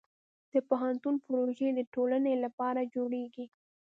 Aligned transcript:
د 0.51 0.53
پوهنتون 0.69 1.15
پروژې 1.25 1.69
د 1.73 1.79
ټولنې 1.93 2.33
لپاره 2.43 2.89
جوړېږي. 2.95 3.45